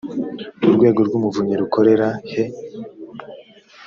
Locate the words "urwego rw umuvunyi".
0.67-1.53